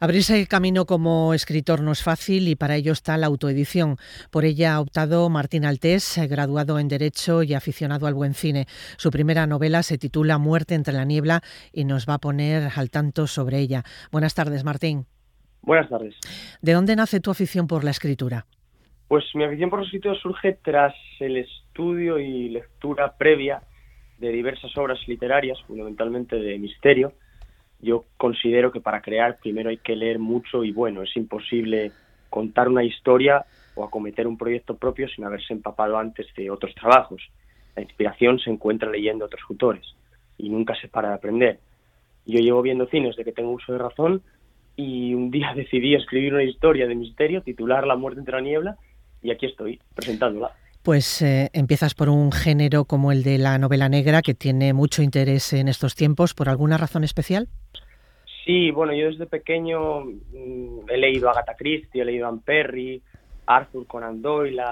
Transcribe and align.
Abrirse 0.00 0.38
el 0.38 0.46
camino 0.46 0.86
como 0.86 1.34
escritor 1.34 1.82
no 1.82 1.90
es 1.90 2.04
fácil 2.04 2.46
y 2.46 2.54
para 2.54 2.76
ello 2.76 2.92
está 2.92 3.16
la 3.16 3.26
autoedición. 3.26 3.96
Por 4.30 4.44
ella 4.44 4.74
ha 4.74 4.80
optado 4.80 5.28
Martín 5.28 5.64
Altés, 5.64 6.20
graduado 6.30 6.78
en 6.78 6.86
Derecho 6.86 7.42
y 7.42 7.52
aficionado 7.52 8.06
al 8.06 8.14
buen 8.14 8.34
cine. 8.34 8.66
Su 8.96 9.10
primera 9.10 9.48
novela 9.48 9.82
se 9.82 9.98
titula 9.98 10.38
Muerte 10.38 10.76
entre 10.76 10.94
la 10.94 11.04
niebla 11.04 11.40
y 11.72 11.84
nos 11.84 12.08
va 12.08 12.14
a 12.14 12.18
poner 12.18 12.68
al 12.76 12.90
tanto 12.90 13.26
sobre 13.26 13.58
ella. 13.58 13.82
Buenas 14.12 14.36
tardes, 14.36 14.62
Martín. 14.62 15.06
Buenas 15.62 15.88
tardes. 15.88 16.14
¿De 16.62 16.74
dónde 16.74 16.94
nace 16.94 17.18
tu 17.18 17.32
afición 17.32 17.66
por 17.66 17.82
la 17.82 17.90
escritura? 17.90 18.46
Pues 19.08 19.24
mi 19.34 19.42
afición 19.42 19.68
por 19.68 19.80
la 19.80 19.86
escritura 19.86 20.14
surge 20.22 20.60
tras 20.62 20.94
el 21.18 21.38
estudio 21.38 22.20
y 22.20 22.50
lectura 22.50 23.16
previa 23.18 23.62
de 24.18 24.28
diversas 24.28 24.70
obras 24.78 25.00
literarias, 25.08 25.58
fundamentalmente 25.66 26.36
de 26.36 26.56
misterio, 26.56 27.14
yo 27.80 28.04
considero 28.16 28.72
que 28.72 28.80
para 28.80 29.00
crear 29.00 29.38
primero 29.38 29.70
hay 29.70 29.78
que 29.78 29.96
leer 29.96 30.18
mucho 30.18 30.64
y 30.64 30.72
bueno, 30.72 31.02
es 31.02 31.16
imposible 31.16 31.92
contar 32.28 32.68
una 32.68 32.84
historia 32.84 33.44
o 33.74 33.84
acometer 33.84 34.26
un 34.26 34.36
proyecto 34.36 34.76
propio 34.76 35.08
sin 35.08 35.24
haberse 35.24 35.52
empapado 35.52 35.98
antes 35.98 36.26
de 36.36 36.50
otros 36.50 36.74
trabajos. 36.74 37.22
La 37.76 37.82
inspiración 37.82 38.38
se 38.40 38.50
encuentra 38.50 38.90
leyendo 38.90 39.24
otros 39.24 39.42
autores 39.48 39.86
y 40.36 40.48
nunca 40.48 40.74
se 40.80 40.88
para 40.88 41.10
de 41.10 41.14
aprender. 41.14 41.60
Yo 42.26 42.40
llevo 42.40 42.62
viendo 42.62 42.86
cines 42.86 43.16
desde 43.16 43.24
que 43.24 43.34
tengo 43.34 43.52
uso 43.52 43.72
de 43.72 43.78
razón 43.78 44.22
y 44.76 45.14
un 45.14 45.30
día 45.30 45.52
decidí 45.54 45.94
escribir 45.94 46.34
una 46.34 46.44
historia 46.44 46.86
de 46.86 46.94
misterio, 46.94 47.42
titular 47.42 47.86
La 47.86 47.96
muerte 47.96 48.20
entre 48.20 48.34
la 48.34 48.40
niebla 48.40 48.76
y 49.22 49.30
aquí 49.30 49.46
estoy 49.46 49.80
presentándola. 49.94 50.52
Pues 50.82 51.22
eh, 51.22 51.50
empiezas 51.52 51.94
por 51.94 52.08
un 52.08 52.32
género 52.32 52.84
como 52.84 53.12
el 53.12 53.22
de 53.22 53.38
la 53.38 53.58
novela 53.58 53.88
negra 53.88 54.22
que 54.22 54.34
tiene 54.34 54.72
mucho 54.72 55.02
interés 55.02 55.52
en 55.52 55.68
estos 55.68 55.94
tiempos, 55.94 56.34
¿por 56.34 56.48
alguna 56.48 56.78
razón 56.78 57.04
especial? 57.04 57.48
Sí, 58.48 58.70
bueno, 58.70 58.94
yo 58.94 59.08
desde 59.08 59.26
pequeño 59.26 60.06
mm, 60.06 60.88
he 60.88 60.96
leído 60.96 61.28
a 61.28 61.32
Agatha 61.32 61.54
Christie, 61.54 62.00
he 62.00 62.04
leído 62.06 62.24
a 62.24 62.30
Anne 62.30 62.40
Perry, 62.42 63.02
Arthur 63.44 63.86
Conan 63.86 64.22
Doyle, 64.22 64.62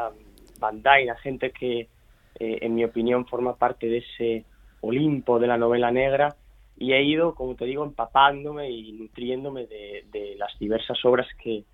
Van 0.59 0.83
Dyne, 0.83 1.15
gente 1.23 1.51
que, 1.51 1.81
eh, 1.81 2.59
en 2.63 2.75
mi 2.75 2.87
opinión, 2.87 3.27
forma 3.27 3.55
parte 3.57 3.87
de 3.87 3.99
ese 3.99 4.47
Olimpo 4.81 5.39
de 5.39 5.47
la 5.47 5.59
novela 5.59 5.91
negra. 5.91 6.37
Y 6.79 6.95
he 6.95 7.03
ido, 7.03 7.35
como 7.35 7.55
te 7.55 7.67
digo, 7.67 7.85
empapándome 7.85 8.71
y 8.71 8.93
nutriéndome 8.93 9.67
de, 9.67 10.07
de 10.11 10.37
las 10.37 10.59
diversas 10.59 11.05
obras 11.05 11.27
que 11.45 11.65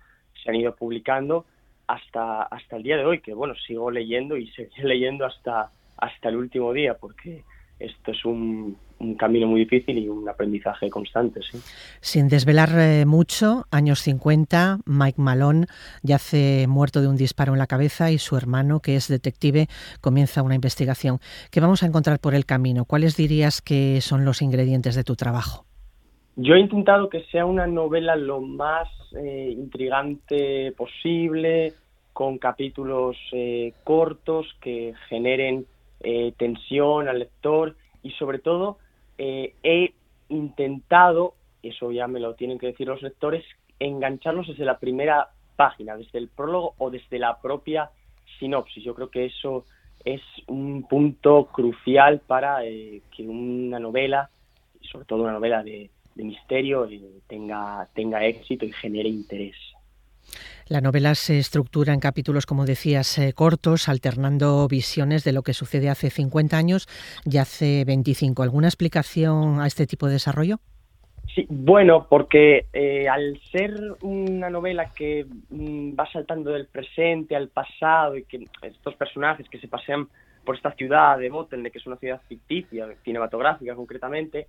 se 0.43 0.49
han 0.49 0.57
ido 0.57 0.75
publicando 0.75 1.45
hasta, 1.87 2.41
hasta 2.41 2.75
el 2.75 2.83
día 2.83 2.97
de 2.97 3.05
hoy, 3.05 3.21
que 3.21 3.33
bueno, 3.33 3.55
sigo 3.55 3.89
leyendo 3.89 4.35
y 4.35 4.47
seguiré 4.57 4.89
leyendo 4.89 5.25
hasta, 5.25 5.71
hasta 5.95 6.27
el 6.27 6.35
último 6.35 6.73
día, 6.73 6.95
porque 6.95 7.45
esto 7.85 8.11
es 8.11 8.25
un, 8.25 8.77
un 8.99 9.15
camino 9.15 9.47
muy 9.47 9.61
difícil 9.61 9.97
y 9.97 10.07
un 10.07 10.27
aprendizaje 10.27 10.89
constante. 10.89 11.41
¿sí? 11.41 11.57
Sin 12.01 12.29
desvelar 12.29 12.69
eh, 12.77 13.05
mucho, 13.05 13.65
años 13.71 13.99
50, 13.99 14.79
Mike 14.85 15.21
Malone 15.21 15.67
yace 16.01 16.65
muerto 16.67 17.01
de 17.01 17.07
un 17.07 17.17
disparo 17.17 17.53
en 17.53 17.59
la 17.59 17.67
cabeza 17.67 18.11
y 18.11 18.17
su 18.17 18.37
hermano, 18.37 18.79
que 18.79 18.95
es 18.95 19.07
detective, 19.07 19.67
comienza 20.01 20.41
una 20.41 20.55
investigación. 20.55 21.19
¿Qué 21.51 21.59
vamos 21.59 21.83
a 21.83 21.85
encontrar 21.85 22.19
por 22.19 22.35
el 22.35 22.45
camino? 22.45 22.85
¿Cuáles 22.85 23.17
dirías 23.17 23.61
que 23.61 24.01
son 24.01 24.25
los 24.25 24.41
ingredientes 24.41 24.95
de 24.95 25.03
tu 25.03 25.15
trabajo? 25.15 25.65
Yo 26.35 26.55
he 26.55 26.59
intentado 26.59 27.09
que 27.09 27.23
sea 27.25 27.45
una 27.45 27.67
novela 27.67 28.15
lo 28.15 28.41
más 28.41 28.87
eh, 29.15 29.53
intrigante 29.55 30.71
posible, 30.75 31.73
con 32.11 32.37
capítulos 32.37 33.17
eh, 33.33 33.73
cortos 33.83 34.47
que 34.61 34.93
generen 35.09 35.65
tensión 36.37 37.07
al 37.07 37.19
lector 37.19 37.75
y 38.03 38.11
sobre 38.11 38.39
todo 38.39 38.77
eh, 39.17 39.55
he 39.63 39.93
intentado, 40.29 41.35
eso 41.61 41.91
ya 41.91 42.07
me 42.07 42.19
lo 42.19 42.35
tienen 42.35 42.59
que 42.59 42.67
decir 42.67 42.87
los 42.87 43.01
lectores, 43.01 43.45
engancharlos 43.79 44.47
desde 44.47 44.65
la 44.65 44.79
primera 44.79 45.29
página, 45.55 45.95
desde 45.95 46.19
el 46.19 46.29
prólogo 46.29 46.73
o 46.77 46.89
desde 46.89 47.19
la 47.19 47.39
propia 47.39 47.89
sinopsis. 48.39 48.83
Yo 48.83 48.95
creo 48.95 49.09
que 49.09 49.25
eso 49.25 49.65
es 50.03 50.21
un 50.47 50.83
punto 50.87 51.45
crucial 51.45 52.19
para 52.25 52.65
eh, 52.65 53.01
que 53.15 53.23
una 53.23 53.79
novela, 53.79 54.29
sobre 54.81 55.05
todo 55.05 55.23
una 55.23 55.33
novela 55.33 55.63
de, 55.63 55.89
misterio, 56.15 56.85
eh, 56.85 57.01
tenga, 57.27 57.87
tenga 57.93 58.25
éxito 58.25 58.65
y 58.65 58.71
genere 58.73 59.09
interés. 59.09 59.55
La 60.73 60.81
novela 60.81 61.13
se 61.13 61.37
estructura 61.37 61.93
en 61.93 61.99
capítulos, 61.99 62.47
como 62.47 62.65
decías, 62.65 63.19
eh, 63.19 63.33
cortos, 63.33 63.87
alternando 63.87 64.67
visiones 64.67 65.23
de 65.23 65.31
lo 65.31 65.43
que 65.43 65.53
sucede 65.53 65.87
hace 65.87 66.09
50 66.09 66.57
años 66.57 66.87
y 67.25 67.37
hace 67.37 67.83
25. 67.85 68.41
¿Alguna 68.41 68.69
explicación 68.69 69.61
a 69.61 69.67
este 69.67 69.85
tipo 69.85 70.07
de 70.07 70.13
desarrollo? 70.13 70.57
Sí, 71.35 71.45
bueno, 71.47 72.07
porque 72.09 72.65
eh, 72.73 73.07
al 73.07 73.39
ser 73.51 73.75
una 74.01 74.49
novela 74.49 74.89
que 74.95 75.27
mm, 75.51 75.91
va 75.91 76.11
saltando 76.11 76.49
del 76.49 76.65
presente 76.65 77.35
al 77.35 77.49
pasado 77.49 78.17
y 78.17 78.23
que 78.23 78.43
estos 78.63 78.95
personajes 78.95 79.47
que 79.49 79.59
se 79.59 79.67
pasean 79.67 80.07
por 80.43 80.55
esta 80.55 80.71
ciudad 80.71 81.19
de 81.19 81.29
Botelne, 81.29 81.69
que 81.69 81.77
es 81.77 81.85
una 81.85 81.97
ciudad 81.97 82.19
ficticia, 82.27 82.87
cinematográfica 83.03 83.75
concretamente, 83.75 84.47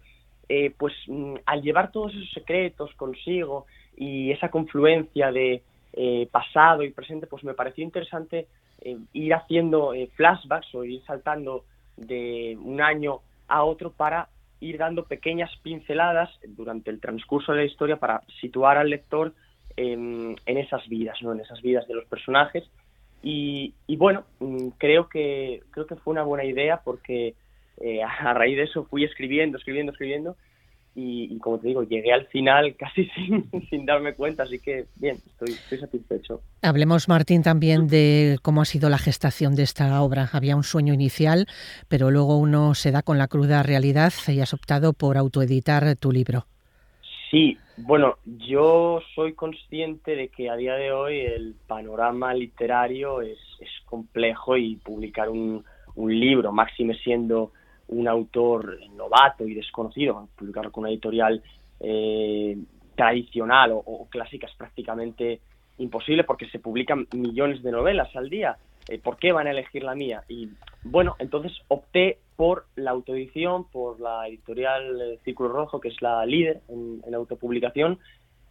eh, 0.49 0.73
pues 0.79 0.95
mm, 1.07 1.35
al 1.45 1.61
llevar 1.61 1.93
todos 1.93 2.15
esos 2.15 2.31
secretos 2.31 2.95
consigo 2.95 3.67
y 3.95 4.31
esa 4.31 4.49
confluencia 4.49 5.31
de 5.31 5.63
eh, 5.97 6.29
pasado 6.31 6.83
y 6.83 6.91
presente, 6.91 7.29
pues 7.29 7.45
me 7.45 7.55
pareció 7.55 7.85
interesante 7.85 8.49
eh, 8.81 8.99
ir 9.13 9.33
haciendo 9.33 9.95
eh, 9.95 10.11
flashbacks 10.17 10.75
o 10.75 10.83
ir 10.83 11.01
saltando 11.05 11.65
de 11.97 12.59
un 12.61 12.81
año 12.81 13.21
a 13.47 13.63
otro 13.63 13.93
para 13.93 14.29
ir 14.59 14.77
dando 14.77 15.05
pequeñas 15.05 15.51
pinceladas 15.63 16.31
durante 16.49 16.91
el 16.91 17.01
transcurso 17.01 17.53
de 17.53 17.59
la 17.59 17.65
historia 17.65 17.97
para 17.97 18.23
situar 18.41 18.77
al 18.77 18.91
lector 18.91 19.35
en, 19.77 20.37
esas 20.47 20.89
vidas, 20.89 21.17
¿no? 21.23 21.33
en 21.33 21.41
esas 21.41 21.63
vidas 21.63 21.87
de 21.87 21.95
los 21.95 22.07
personajes. 22.07 22.65
Y, 23.23 23.75
y 23.87 23.97
bueno, 23.97 24.25
mm, 24.41 24.71
creo 24.79 25.09
que, 25.09 25.63
creo 25.71 25.87
que 25.87 25.95
fue 25.95 26.13
una 26.13 26.25
buena 26.25 26.45
idea 26.45 26.81
porque 26.85 27.35
a 28.09 28.35
raíz 28.35 28.57
de 28.57 28.65
eso 28.65 28.85
fui 28.87 29.05
escribiendo, 29.05 29.59
escribiendo, 29.59 29.93
escribiendo 29.93 30.37
y, 30.97 31.39
como 31.39 31.59
te 31.59 31.69
digo, 31.69 31.83
llegué 31.83 32.13
al 32.13 32.27
final 32.27 32.77
casi 32.79 33.07
sin, 33.11 33.49
sin 33.69 33.85
darme 33.85 34.15
cuenta, 34.15 34.45
así 34.45 34.59
que 34.59 34.87
bien, 34.97 35.17
estoy, 35.27 35.79
satisfecho. 35.79 36.41
Hablemos, 36.63 37.09
Martín, 37.09 37.43
también 37.43 37.89
de 37.89 38.39
cómo 38.43 38.63
ha 38.63 38.65
sido 38.65 38.89
la 38.89 38.99
gestación 38.99 39.55
de 39.55 39.65
esta 39.65 40.01
obra. 40.03 40.29
Había 40.33 40.57
un 40.57 40.63
sueño 40.63 40.95
inicial, 40.95 41.47
pero 41.89 42.11
luego 42.11 42.39
uno 42.39 42.75
se 42.75 42.93
da 42.93 43.03
con 43.03 43.19
la 43.19 43.29
cruda 43.29 43.63
realidad 43.63 44.13
y 44.29 44.41
has 44.41 44.55
optado 44.55 44.93
por 44.93 45.17
autoeditar 45.17 45.97
tu 45.97 46.13
libro. 46.13 46.47
Sí, 47.31 47.59
bueno, 47.77 48.19
yo 48.25 49.01
soy 49.17 49.35
consciente 49.35 50.15
de 50.15 50.29
que 50.29 50.49
a 50.49 50.55
día 50.55 50.75
de 50.75 50.93
hoy 50.93 51.19
el 51.19 51.57
panorama 51.67 52.33
literario 52.33 53.21
es, 53.21 53.39
es 53.59 53.71
complejo 53.87 54.57
y 54.57 54.77
publicar 54.77 55.29
un, 55.29 55.65
un 55.97 56.21
libro, 56.21 56.53
máxime 56.53 56.95
siendo 56.99 57.53
un 57.89 58.09
autor 58.09 58.79
novato 58.95 59.47
y 59.47 59.55
desconocido, 59.55 60.29
publicarlo 60.37 60.73
con 60.73 60.83
una 60.83 60.91
editorial 60.91 61.43
eh, 61.81 62.57
tradicional 62.95 63.73
o, 63.75 64.07
clásica 64.09 64.47
es 64.47 64.55
prácticamente 64.55 65.41
imposible 65.79 66.25
porque 66.25 66.49
se 66.49 66.61
publican 66.61 67.07
millones 67.13 67.63
de 67.63 67.73
novelas 67.73 68.15
al 68.17 68.31
día. 68.31 68.57
Eh, 68.89 68.99
¿Por 68.99 69.17
qué 69.17 69.33
van 69.33 69.47
a 69.47 69.51
elegir 69.51 69.83
la 69.83 69.95
mía? 69.95 70.23
Y 70.29 70.51
bueno, 70.83 71.17
entonces 71.19 71.53
opté 71.69 72.19
por 72.37 72.67
la 72.77 72.91
autoedición, 72.91 73.65
por 73.71 73.99
la 74.01 74.29
editorial 74.29 75.01
eh, 75.01 75.19
Círculo 75.25 75.49
Rojo, 75.49 75.81
que 75.81 75.89
es 75.89 76.01
la 76.03 76.25
líder 76.27 76.61
en, 76.69 77.03
en 77.07 77.15
autopublicación, 77.15 77.99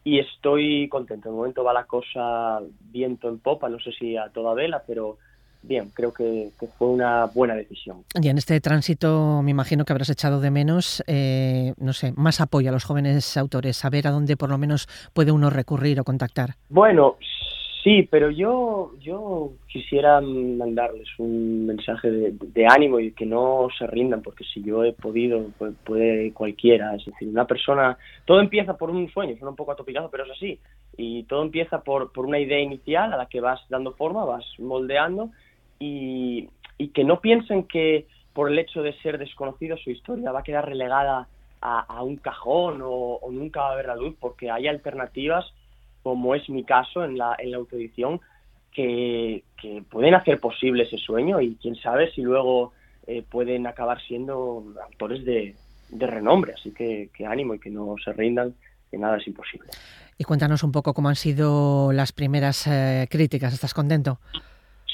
y 0.03 0.19
estoy 0.19 0.89
contento. 0.89 1.29
De 1.29 1.35
momento 1.35 1.63
va 1.63 1.73
la 1.73 1.85
cosa 1.85 2.59
viento 2.81 3.29
en 3.29 3.39
popa, 3.39 3.69
no 3.69 3.79
sé 3.79 3.91
si 3.93 4.17
a 4.17 4.29
toda 4.29 4.53
vela, 4.53 4.83
pero 4.85 5.17
bien, 5.63 5.89
creo 5.93 6.13
que, 6.13 6.49
fue 6.77 6.87
una 6.89 7.25
buena 7.25 7.55
decisión. 7.55 8.03
Y 8.21 8.27
en 8.27 8.37
este 8.37 8.59
tránsito 8.61 9.41
me 9.43 9.51
imagino 9.51 9.85
que 9.85 9.93
habrás 9.93 10.09
echado 10.09 10.39
de 10.39 10.51
menos, 10.51 11.03
eh, 11.07 11.73
no 11.77 11.93
sé, 11.93 12.13
más 12.15 12.41
apoyo 12.41 12.69
a 12.69 12.73
los 12.73 12.83
jóvenes 12.83 13.37
autores, 13.37 13.77
saber 13.77 14.07
a 14.07 14.11
dónde 14.11 14.37
por 14.37 14.49
lo 14.49 14.57
menos 14.57 14.87
puede 15.13 15.31
uno 15.31 15.49
recurrir 15.49 15.99
o 15.99 16.03
contactar. 16.03 16.55
Bueno, 16.69 17.17
sí, 17.83 18.07
pero 18.09 18.29
yo, 18.29 18.91
yo 18.99 19.53
quisiera 19.67 20.21
mandarles 20.21 21.07
un 21.17 21.65
mensaje 21.65 22.09
de, 22.11 22.67
ánimo 22.67 22.99
y 22.99 23.11
que 23.11 23.25
no 23.25 23.67
se 23.77 23.87
rindan, 23.87 24.21
porque 24.21 24.43
si 24.43 24.63
yo 24.63 24.83
he 24.83 24.93
podido, 24.93 25.45
pues 25.57 25.73
puede 25.83 26.31
cualquiera. 26.33 26.95
Es 26.95 27.05
decir, 27.05 27.27
una 27.27 27.45
persona, 27.45 27.97
todo 28.25 28.39
empieza 28.39 28.77
por 28.77 28.89
un 28.89 29.09
sueño, 29.11 29.35
suena 29.35 29.51
un 29.51 29.55
poco 29.55 29.71
atopicado, 29.71 30.09
pero 30.09 30.25
es 30.25 30.31
así. 30.31 30.59
Y 30.97 31.23
todo 31.23 31.41
empieza 31.41 31.81
por, 31.81 32.11
por 32.11 32.25
una 32.25 32.39
idea 32.39 32.59
inicial 32.59 33.13
a 33.13 33.17
la 33.17 33.25
que 33.27 33.41
vas 33.41 33.61
dando 33.69 33.93
forma, 33.93 34.25
vas 34.25 34.45
moldeando 34.59 35.31
y, 35.83 36.87
que 36.93 37.03
no 37.03 37.21
piensen 37.21 37.63
que 37.63 38.07
por 38.33 38.51
el 38.51 38.59
hecho 38.59 38.81
de 38.83 38.93
ser 39.01 39.17
desconocido 39.17 39.77
su 39.77 39.89
historia 39.89 40.31
va 40.31 40.39
a 40.39 40.43
quedar 40.43 40.65
relegada 40.67 41.27
a, 41.61 42.03
un 42.03 42.17
cajón 42.17 42.81
o, 42.83 43.19
nunca 43.31 43.61
va 43.61 43.71
a 43.71 43.75
ver 43.75 43.85
la 43.85 43.95
luz, 43.95 44.15
porque 44.19 44.51
hay 44.51 44.67
alternativas, 44.67 45.45
como 46.03 46.35
es 46.35 46.49
mi 46.49 46.65
caso 46.65 47.05
en 47.05 47.17
la, 47.17 47.35
en 47.39 47.51
la 47.51 47.57
autoedición, 47.57 48.19
que, 48.73 49.43
pueden 49.89 50.13
hacer 50.13 50.39
posible 50.39 50.83
ese 50.83 50.97
sueño 50.97 51.39
y 51.39 51.55
quién 51.55 51.75
sabe 51.75 52.11
si 52.11 52.21
luego 52.21 52.73
eh, 53.07 53.23
pueden 53.29 53.65
acabar 53.65 54.01
siendo 54.01 54.65
autores 54.83 55.23
de, 55.23 55.55
de 55.89 56.07
renombre. 56.07 56.53
Así 56.53 56.73
que, 56.73 57.09
que 57.15 57.25
ánimo 57.25 57.53
y 57.53 57.59
que 57.59 57.69
no 57.69 57.95
se 58.03 58.11
rindan, 58.11 58.53
que 58.91 58.97
nada 58.97 59.17
es 59.17 59.27
imposible. 59.27 59.69
Y 60.17 60.25
cuéntanos 60.25 60.63
un 60.63 60.73
poco 60.73 60.93
cómo 60.93 61.07
han 61.07 61.15
sido 61.15 61.93
las 61.93 62.11
primeras 62.11 62.67
eh, 62.67 63.07
críticas. 63.09 63.53
¿Estás 63.53 63.73
contento? 63.73 64.19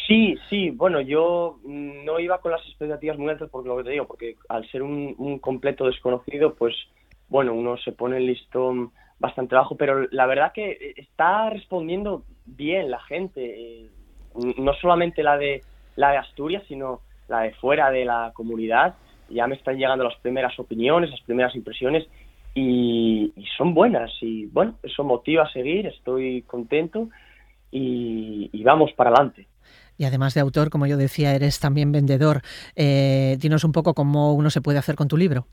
Sí, 0.10 0.36
sí, 0.50 0.72
bueno, 0.72 1.02
yo 1.02 1.60
no 1.64 2.20
iba 2.20 2.40
con 2.40 2.52
las 2.52 2.66
expectativas 2.68 3.20
muy 3.20 3.30
altas 3.30 3.48
porque 3.52 3.70
lo 3.70 3.78
que 3.78 3.84
te 3.84 3.92
digo, 3.92 4.08
porque 4.08 4.38
al 4.50 4.68
ser 4.72 4.82
un, 4.82 5.38
completo 5.38 5.86
desconocido, 5.86 6.56
pues 6.56 6.76
bueno, 7.28 7.54
uno 7.54 7.78
se 7.78 7.92
pone 7.92 8.18
el 8.18 8.26
listón 8.26 8.92
bastante 9.20 9.54
bajo, 9.54 9.78
pero 9.78 10.08
la 10.10 10.26
verdad 10.26 10.52
que 10.52 10.96
está 10.98 11.52
respondiendo 11.52 12.24
bien 12.48 12.90
la 12.90 13.00
gente, 13.02 13.84
eh, 13.84 13.90
no 14.58 14.74
solamente 14.74 15.22
la 15.22 15.38
de 15.38 15.62
la 15.96 16.10
de 16.10 16.18
Asturias, 16.18 16.64
sino 16.68 17.02
la 17.28 17.42
de 17.42 17.54
fuera 17.54 17.92
de 17.92 18.04
la 18.04 18.32
comunidad. 18.34 18.96
Ya 19.30 19.46
me 19.46 19.54
están 19.54 19.78
llegando 19.78 20.06
las 20.06 20.18
primeras 20.22 20.58
opiniones, 20.58 21.12
las 21.12 21.22
primeras 21.22 21.54
impresiones 21.56 22.08
y, 22.56 23.32
son 23.58 23.76
buenas 23.76 24.12
y 24.22 24.48
bueno, 24.48 24.74
eso 24.82 25.04
motiva 25.04 25.44
a 25.44 25.52
seguir, 25.52 25.86
estoy 25.86 26.42
contento 26.44 27.10
y, 27.70 28.64
vamos 28.64 28.92
para 28.94 29.12
adelante. 29.12 29.49
Y 30.00 30.06
además 30.06 30.34
de 30.34 30.40
autor, 30.40 30.70
como 30.70 30.88
yo 30.88 30.96
decía, 30.96 31.36
eres 31.36 31.60
también 31.60 31.92
vendedor. 31.92 32.42
Eh, 32.78 33.36
dinos 33.38 33.66
un 33.66 33.74
poco 33.74 33.94
cómo 33.94 34.34
uno 34.34 34.50
se 34.50 34.62
puede 34.62 34.80
hacer 34.80 34.96
con 34.96 35.10
tu 35.10 35.18
libro. 35.18 35.46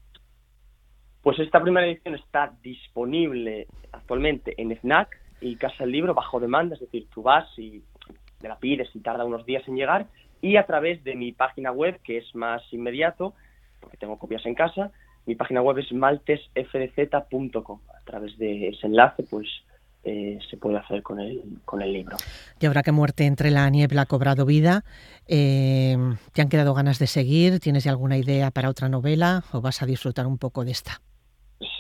Pues 1.21 1.41
esta 1.41 1.61
primera 1.61 1.85
edición 1.85 2.15
está 2.15 2.55
disponible 2.63 3.67
actualmente 3.91 4.55
en 4.57 4.71
FNAC 4.71 5.09
y 5.41 5.57
Casa 5.57 5.79
del 5.81 5.91
Libro 5.91 6.15
bajo 6.15 6.39
demanda, 6.39 6.77
es 6.77 6.81
decir, 6.81 7.09
tú 7.13 7.23
vas 7.23 7.47
y 7.59 7.83
te 8.39 8.47
la 8.47 8.57
pides 8.57 8.89
y 8.95 9.01
tarda 9.01 9.25
unos 9.25 9.45
días 9.45 9.67
en 9.67 9.75
llegar 9.75 10.07
y 10.41 10.57
a 10.57 10.65
través 10.65 11.03
de 11.03 11.17
mi 11.17 11.33
página 11.33 11.73
web, 11.73 11.99
que 12.05 12.19
es 12.19 12.35
más 12.37 12.63
inmediato, 12.73 13.35
porque 13.81 13.97
tengo 13.97 14.17
copias 14.17 14.47
en 14.47 14.55
casa, 14.55 14.93
mi 15.27 15.35
página 15.35 15.61
web 15.61 15.79
es 15.79 15.93
maltesfdz.com. 15.93 17.81
A 17.89 18.05
través 18.05 18.39
de 18.39 18.69
ese 18.69 18.87
enlace, 18.87 19.25
pues 19.29 19.49
eh, 20.09 20.39
se 20.49 20.57
puede 20.57 20.77
hacer 20.77 21.03
con 21.03 21.19
el, 21.19 21.43
con 21.65 21.83
el 21.83 21.93
libro. 21.93 22.17
Y 22.61 22.67
ahora 22.67 22.85
que 22.85 22.93
Muerte 22.93 23.27
entre 23.27 23.51
la 23.51 23.69
niebla 23.69 24.03
ha 24.03 24.07
cobrado 24.07 24.47
vida, 24.47 24.85
eh, 25.27 25.97
¿te 26.33 26.43
han 26.43 26.49
quedado 26.49 26.75
ganas 26.75 27.01
de 27.01 27.09
seguir? 27.09 27.59
¿Tienes 27.59 27.83
ya 27.83 27.91
alguna 27.91 28.17
idea 28.17 28.53
para 28.53 28.71
otra 28.71 28.89
novela 28.89 29.43
o 29.53 29.61
vas 29.61 29.83
a 29.83 29.87
disfrutar 29.87 30.29
un 30.29 30.39
poco 30.39 30.65
de 30.65 30.71
esta? 30.71 31.01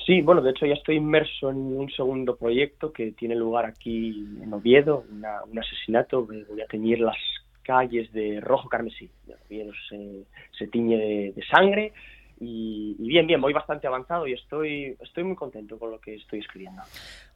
Sí, 0.04 0.22
bueno, 0.22 0.42
de 0.42 0.50
hecho 0.50 0.66
ya 0.66 0.74
estoy 0.74 0.96
inmerso 0.96 1.50
en 1.50 1.58
un 1.58 1.88
segundo 1.90 2.36
proyecto 2.36 2.92
que 2.92 3.12
tiene 3.12 3.36
lugar 3.36 3.64
aquí 3.64 4.26
en 4.42 4.52
Oviedo, 4.52 5.04
un 5.08 5.58
asesinato. 5.58 6.26
Voy 6.26 6.60
a 6.60 6.66
teñir 6.66 6.98
las 6.98 7.16
calles 7.62 8.12
de 8.12 8.40
rojo 8.40 8.68
carmesí. 8.68 9.08
Oviedo 9.46 9.72
se, 9.88 10.24
se 10.58 10.66
tiñe 10.66 11.32
de 11.32 11.44
sangre 11.48 11.92
y, 12.38 12.96
bien, 12.98 13.26
bien, 13.26 13.40
voy 13.40 13.52
bastante 13.52 13.86
avanzado 13.86 14.26
y 14.26 14.34
estoy, 14.34 14.96
estoy 15.00 15.24
muy 15.24 15.36
contento 15.36 15.78
con 15.78 15.90
lo 15.90 16.00
que 16.00 16.16
estoy 16.16 16.40
escribiendo. 16.40 16.82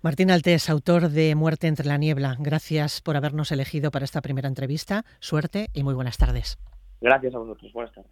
Martín 0.03 0.31
Altés, 0.31 0.69
autor 0.69 1.09
de 1.09 1.35
Muerte 1.35 1.67
entre 1.67 1.87
la 1.87 1.99
niebla, 1.99 2.37
gracias 2.39 3.01
por 3.01 3.17
habernos 3.17 3.53
elegido 3.53 3.91
para 3.91 4.05
esta 4.05 4.21
primera 4.21 4.49
entrevista. 4.49 5.05
Suerte 5.21 5.69
y 5.73 5.83
muy 5.83 5.95
buenas 5.95 6.19
tardes. 6.19 6.59
Gracias 7.01 7.35
a 7.35 7.39
vosotros. 7.39 7.73
Buenas 7.73 7.95
tardes. 7.95 8.11